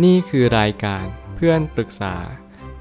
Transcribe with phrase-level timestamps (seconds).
[0.00, 2.14] นี่คือรายการเพื่อนปรึกษา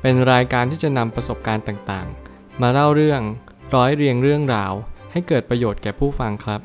[0.01, 3.21] เป็นรายการที่จะนำประสบการณ์ต่างๆ มาเล่าเรื่อง
[3.75, 4.73] ร้อยเรียงเรื่องราว
[5.11, 6.61] ให้เกิดประโยชน์แก่ผู้ฟังครับ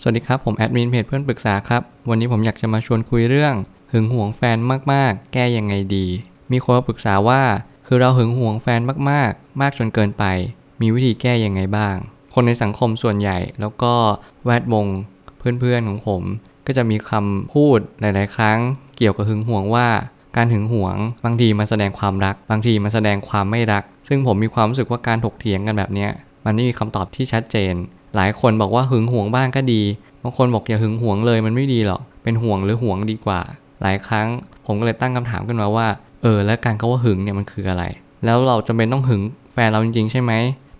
[0.00, 3.54] สวัสดีครับ ผมแอดมินเพจเพื่อนปรึกษาครับ วันนี้ผมอยากจะมาชวนคุยเรื่อง
[3.92, 4.58] หึงหวงแฟน
[4.92, 6.06] มากๆ แก้ยังไงดี
[6.52, 7.42] มีคนมาปรึกษาว่า
[7.86, 8.80] คือเราหึงหวงแฟน
[9.10, 10.24] มากๆ มากจนเกินไป
[10.80, 11.96] มีวิธีแก้ยังไงบ้าง
[12.34, 13.94] คนในสังคมส่วนใหญ่แล้วก็
[14.44, 14.86] แวดวง
[15.38, 16.22] เพื่อนๆของผม
[16.66, 18.58] ก็จะมีคำพูดหลาย ๆ ครั้ง
[18.96, 19.88] เกี่ยวกับหึงหวงว่า
[20.36, 26.06] การหึงหวง บางทีมันแสดงความรัก บางทีมันแสดงความไม่รัก ซึ่งผมมีความรู้สึกว่าการถกเถียงกันแบบนี้
[26.44, 27.74] มันไม่มีคำตอบที่ชัดเจน
[28.16, 29.82] หลายคนบอกว่าหึงหวงบ้างก็ดี
[30.22, 33.40] บางคนบอกอย่าหึงหวงเลยมันไม่ดีหรอก เป็นห่วงหรือหวงดีกว่า
[33.82, 34.26] หลายครั้ง
[34.66, 35.86] ผมก็เลยตั้งคำถามขึ้นมาว่า
[36.22, 37.84] เออ แล้วการเขาว่าหึงเนี่ยมันคืออะไร
[38.24, 40.32] แล้วเราจำเป็นต้องหึงแฟนเราจริงๆใช่ไหม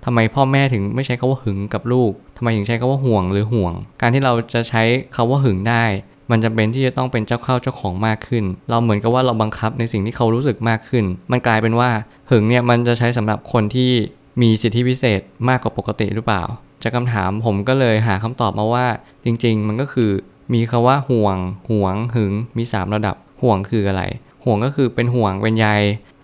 [0.05, 4.83] ทำไมพ่อแม่ถึงไม่ใช้คาว่าหึงกับลูกทำไมถึงใช้คาว่าห่วงหรือห่วง การที่เราจะใช้
[5.15, 5.85] คาว่าหึงได้
[6.31, 11.91] มันจำเป็นที่จะต้องเป็นเจ้าเข้าเจ้าของมากขึ้น เราเหมือนกับว่าเราบังคับในสิ่งที่เขารู้สึกมากขึ้น มันกลายเป็นว่า
[12.31, 13.91] หึงเนี่ยมันจะใช้สำหรับคนที่
[14.43, 16.43] มีสิทธิพิเศษมากกว่าปกติหรือเปล่า
[16.83, 18.87] จากคำถามผมก็เลยหาคำตอบมาว่า
[19.25, 20.11] จริง ๆ มันก็คือ
[20.55, 21.37] มีคาว่าห่วง
[21.71, 24.03] ห่วง หึง มี 3 ระดับ ห่วงคืออะไร
[24.45, 25.67] ห่วงก็คือเป็นห่วงเป็นใย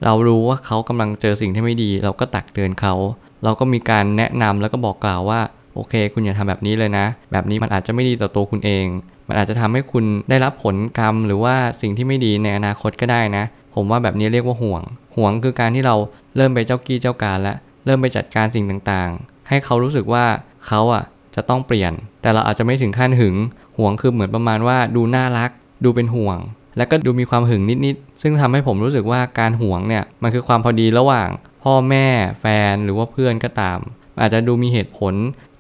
[0.04, 2.94] เรารู้ว่าเขากำลังเจอสิ่งที่ไม่ดี เราก็ตักเตือนเขา
[3.44, 5.40] เราก็มีการแนะนำแล้วก็บอกกล่าวว่า
[5.74, 8.86] โอเค คุณอย่าทำแบบนี้เลยนะ แบบนี้มันอาจจะไม่ดีต่อตัวคุณเอง
[9.28, 14.82] มันอาจจะทำให้คุณได้รับผลกรรม หรือว่าสิ่งที่ไม่ดีในอนาคตก็ได้นะ ผมว่าแบบนี้เรียกว่าห่วง
[15.16, 15.96] ห่วงคือการที่เรา
[16.36, 20.24] เริ่มไปเจ้ากี้เจ้าการแล้ว เริ่มไปจัดการสิ่งต่างๆ ให้เขารู้สึกว่า
[20.66, 23.36] เขาอะจะต้องเปลี่ยน แต่เราอาจจะไม่ถึงขั้นหึง
[23.78, 25.50] ห่วงคือเหมือนประมาณว่าดูน่ารัก
[25.84, 26.38] ดูเป็นห่วง
[26.76, 31.28] แล้วก็ดูมีความหึงนิดๆ ซึ่งทำให้ผมรู้สึกว่าการห่วงเนี่ยมันคือความพอดีระหว่าง
[31.62, 32.06] พ่อแม่
[32.40, 33.78] แฟนหรือว่าเพื่อนก็ตาม
[34.20, 35.14] อาจจะดูมีเหตุผล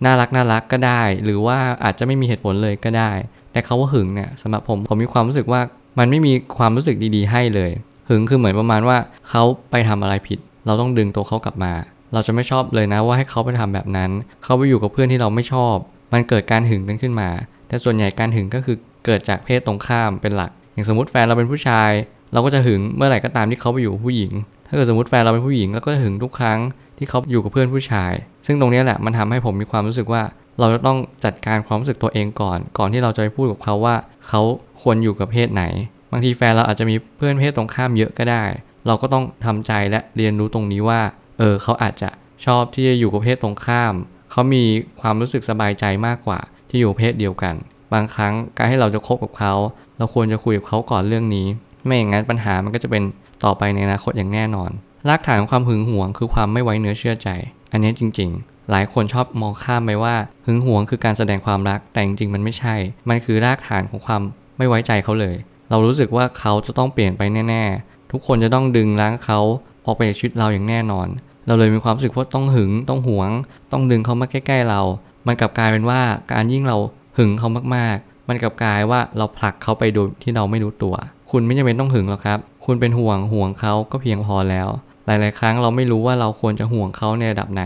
[0.04, 3.12] น่ารักน่ารักก็ได้ หรือว่าอาจจะไม่มีเหตุผลเลยก็ได้
[3.52, 5.60] แต่เขาว่าหึงเนี่ยสำหรับผมผมมีความรู้สึกว่า
[5.98, 7.70] มันไม่มีความรู้สึกดีๆ ให้เลย
[8.08, 8.96] หึงคือเหมือนประมาณว่า
[9.28, 11.72] เขาไปทำอะไรผิด เราต้องดึงตัวเขากลับมา
[12.12, 14.10] เราจะไม่ชอบเลยนะว่าให้เขาไปทำแบบนั้น
[14.44, 15.74] เขาไปอยู่กับเพื่อนที่เราไม่ชอบ
[16.12, 17.28] มันเกิดการหึงกันขึ้นมา
[17.68, 18.76] แต่ส่วนใหญ่การหึงก็คือ
[19.06, 21.90] เกิดจากเพศตรงข้ามเป็นหลัก อย่างสมมติแฟนเราเป็นผู้ชาย
[22.32, 24.32] เราก็จะหึงเมื่อไหร่ก็ตามที่เขาไปอยู่ผู้หญิง
[24.70, 26.58] ถ้าเกิดสมมติแฟนเราเป็นผู้หญิงเราก็จะหึงทุกครั้ง
[26.98, 28.12] ที่เขาอยู่กับเพื่อนผู้ชาย
[28.46, 30.22] ซึ่งตรงนี้แหละมันทำให้ผมมีความรู้สึกว่า
[30.60, 33.96] เราจะต้องจัดการความรู้สึกตัวเองก่อน ก่อนที่เราจะไปพูดกับเขาว่า
[34.28, 34.40] เขา
[34.82, 35.64] ควรอยู่กับเพศไหน
[36.12, 38.44] บางทีแฟนเราอาจจะมีเพื่อนเพศตรงข้ามเยอะก็ได้
[38.86, 41.00] เราก็ต้องทำใจและเรียนรู้ตรงนี้ว่า
[41.38, 42.10] เออเขาอาจจะ
[42.46, 43.94] ชอบที่จะอยู่กับเพศตรงข้าม
[44.30, 44.64] เขามี
[45.00, 46.38] ความรู้สึกสบายใจมากกว่า
[46.68, 47.54] ที่อยู่เพศเดียวกัน
[47.92, 49.54] บางครั้งการให้เราจะคบกับเขา
[49.96, 51.46] เราควรจะคุยกับเขาก่อนเรื่องนี้
[51.84, 53.02] ไม่อย่างนั้นปัญหามันก็จะเป็น
[53.44, 54.70] ต่อไปในอนาคตอย่างแน่นอน
[55.08, 57.28] รากฐานของความหึงหวงคือความไม่ไว้เนื้อเชื่อใจ
[57.72, 60.14] อันนี้จริง ๆ หลายคนชอบมองข้ามไปว่า
[60.46, 62.74] หึงหวงคือการแสดงความรัก แต่จริงๆ มันไม่ใช่
[63.08, 64.22] มันคือรากฐานของความ
[64.58, 65.36] ไม่ไว้ใจเขาเลย
[65.70, 69.40] เรารู้สึกว่าเขาจะต้องเปลี่ยนไปแน่ๆ ทุกคนจะต้องดึงล้างเขา
[69.86, 71.08] ออกไปจากชีวิตเราอย่างแน่นอน
[71.46, 73.30] เราเลยมีความรู้สึกว่าต้องหึง ต้องหวง
[73.72, 74.80] ต้องดึงเขามาใกล้ ๆเรา
[75.26, 76.00] มันกลับกลายเป็นว่า
[76.32, 76.76] การยิ่งเรา
[77.18, 80.94] หึงเขามากๆ มันกลับกลายว่าเราผลักเขาไปโดยที่เราไม่รู้ตัว
[81.30, 84.68] คุณไม่จำเป็นต้องหึงหรอกครับ คุณเป็นห่วงห่วงเขาก็เพียงพอแล้ว
[85.06, 87.62] หลาย ๆ ครั้งเราไม่รู้ว่าเราควรจะห่วงเขาในระดับไหน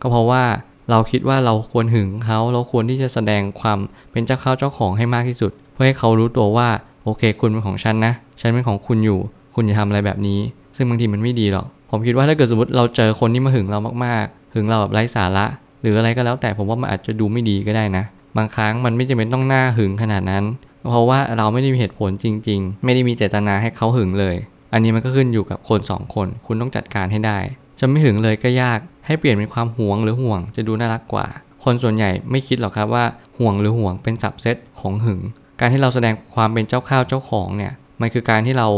[0.00, 0.42] ก็เพราะว่า
[0.90, 3.78] เราคิดว่าเราควรหึงเขา เราควรที่จะแสดงความ
[4.12, 6.68] เป็นเจ้าเข้าเจ้าของให้มากที่สุด เพื่อให้เขารู้ตัวว่า
[7.04, 9.18] โอเค คุณเป็นของฉันนะ ฉันเป็นของคุณอยู่
[9.54, 10.40] คุณอย่าทำอะไรแบบนี้
[10.76, 15.46] ซึ่งบางทีมันไม่ดีหรอก ผมคิดว่าถ้าเกิดสมมติเราเจอคนที่มาหึงเรามากๆ หึงเราแบบไร้สาระ
[15.80, 18.04] หรืออะไรก็แล้วแต่ผมว่ามันอาจจะดูไม่ดีก็ได้นะ
[18.36, 20.44] บางครั้งมันไม่จำเป็นต้องหน้าหึงขนาดนั้น
[20.88, 24.36] เพราะว่าเราไม่ได้มีเหตุผลจริง ๆ ไม่ได้มีเจตนาให้เขาหึงเลย
[24.72, 27.38] อันนี้มันก็ขึ้นอยู่กับคนสองคนคุณต้องจัดการให้ได้
[27.78, 31.26] จะไม่หึงเลยก็ยากให้เปลี่ยนเป็นความห่วงหรือห่วงจะดูน่ารักกว่า
[31.64, 33.04] คนส่วนใหญ่ไม่คิดหรอกครับว่า
[33.38, 35.20] ห่วงหรือห่วงเป็นสับเซตของหึง
[35.60, 38.68] การที่เราแสดงความเป็นเจ้าข้าวเจ้าของเนี่ยมันคือการที่เรา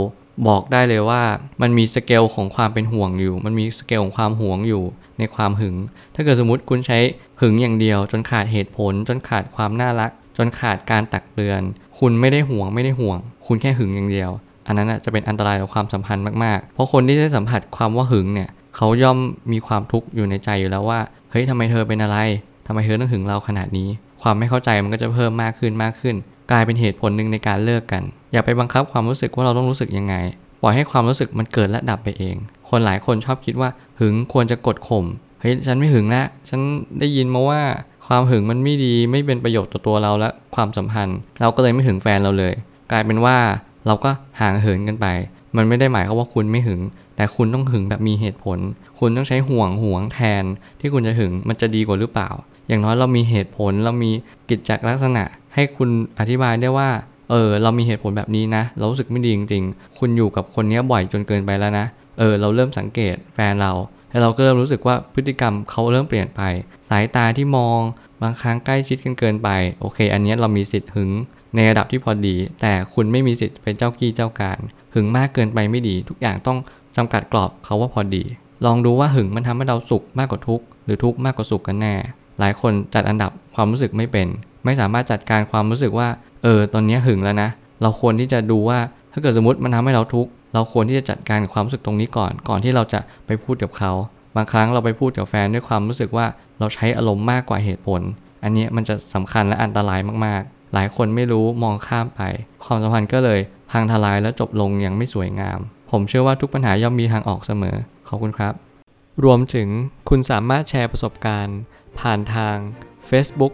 [0.49, 1.23] บอกได้เลยว่า
[1.63, 4.85] มันมีสเกลของความเป็นห่วงอยู่ มันมีสเกลของความห่วงอยู่
[5.19, 5.77] ในความหึง
[6.15, 6.99] ถ้าเกิดสมมติคุณใช้
[7.41, 10.11] หึงอย่างเดียว จนขาดเหตุผล จนขาดความน่ารัก
[10.45, 11.61] นขาดการตักเตือน
[11.99, 14.31] คุณไม่ได้ห่วงไม่ได้ห่วง คุณแค่หึงอย่างเดียว
[14.67, 19.19] อันนั้นจะเป็นอันตรายต่อความสัมพันธ์มากๆ เพราะคนที่ได้สัมผัสความว่าหึงเนี่ยเขาย่อม
[19.53, 21.01] มีความทุกข์อยู่ในใจอยู่แล้วว่า
[21.31, 22.19] เฮ้ยทำไมเธอเป็นอะไร
[22.67, 23.89] ทำไมเธอต้องหึงเราขนาดนี้
[24.23, 26.17] ความไม่เข้าใจมันก็จะเพิ่มมากขึ้นมากขึ้น
[26.51, 30.15] กลายเป็นเหตุผลหนึ่งในการเลิกกัน อย่าไปบังคับความรู้สึกว่าเราต้องรู้สึกยังไง
[30.63, 32.37] ปล่อยให้ความรู้สึกมันเกิดและดับไปเอง
[32.71, 33.71] คนหลายคนชอบคิดว่า
[34.01, 35.05] หึงควรจะกดข่ม
[35.41, 36.61] เฮ้ยฉันไม่หึงแล้วฉัน
[36.99, 37.61] ได้ยินมาว่า
[38.13, 42.55] ความหึงมันไม่ดีไม่เป็นประโยชน์ต่อตัวเราและความสัมพันธ์ เราก็เลยไม่หึงแฟนเราเลย
[42.93, 43.37] กลายเป็นว่า
[43.87, 44.11] เราก็
[44.41, 45.07] ห่างเหินกันไป
[45.57, 46.81] มันไม่ได้หมายความว่าคุณไม่หึง
[47.17, 48.59] แต่คุณต้องหึงแบบมีเหตุผล
[48.99, 50.45] คุณต้องใช้ห่วงห่วงแทน
[50.81, 52.31] ที่คุณจะหึงมันจะดีกว่าหรือเปล่า
[52.69, 54.11] อย่างน้อยเรามีเหตุผลเรามี
[54.49, 55.25] กิจจลักษณะ
[55.55, 56.89] ให้คุณอธิบายได้ว่า
[57.31, 61.87] เออเรามีเหตุผลแบบนี้นะเรารู้สึกไม่ดีจริงๆ คุณอยู่กับคนนี้บ่อยจนเกินไปแล้วนะ
[62.19, 63.73] เออ เราเริ่มสังเกตแฟนเรา
[64.11, 66.41] แล้วเราก็เริ่มรู้สึกว่าพฤติกรรมเขาเริ่มเปลี่ยนไป
[66.89, 67.81] สายตาที่มอง
[68.23, 69.49] บางครั้งใกล้ชิดกันเกินไป
[69.81, 71.11] โอเค อันนี้เรามีสิทธิ์หึง
[71.55, 74.59] ในระดับที่พอดี แต่คุณไม่มีสิทธิ์เป็นเจ้ากี้เจ้าการ
[74.95, 76.59] หึงมากเกินไปไม่ดี ทุกอย่างต้อง
[76.97, 78.25] จำกัดกรอบเขาว่าพอดี
[78.67, 81.95] ลองดูว่าหึงมันทำให้เราสุขมากกว่าทุกข์หรือทุกข์มากกว่าสุขกันแน่
[82.39, 84.27] หลายคนจัดอันดับความรู้สึกไม่เป็น
[84.65, 86.09] ไม่สามารถจัดการความรู้สึกว่า
[86.43, 87.49] เออ ตอนนี้หึงแล้วนะ
[87.83, 88.79] เราควรที่จะดูว่า
[89.13, 93.93] ถ้าเกิดสมมติมันทำให้เราทุกข์ เราควรที่จะจัดการความรู้สึกตรงนี้ก่อน ก่อนที่เราจะไปพูดกับเขา
[94.37, 96.27] บางครั้งเราไปพูดกับแฟนด้วยความรู้สึกว่า
[96.59, 98.01] เราใช้อารมณ์มากกว่าเหตุผล
[98.43, 102.21] อันนี้มันจะสำคัญและอันตรายมากๆ หลายคนไม่รู้มองข้ามไป
[102.65, 105.59] ความสัมพันธ์ก็เลยพังทลายและจบลงอย่างไม่สวยงาม
[105.91, 107.77] ผมเชื่อว่าทุกปัญหาย่อมมีทางออกเสมอ
[108.09, 108.55] ขอบคุณครับ
[109.25, 109.69] รวมถึง
[110.09, 111.59] คุณสามารถแชร์ประสบการณ์
[112.01, 112.57] ผ่านทาง
[113.11, 113.53] Facebook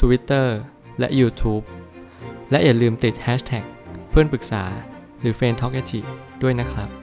[0.00, 0.46] Twitter
[0.98, 1.64] และ YouTube
[2.50, 3.64] และอย่าลืมติด Hashtag
[4.10, 4.64] เพื่อนปรึกษา
[5.22, 5.74] หรือ f r ร e n d t a l k
[6.42, 7.01] ด้วยนะครับ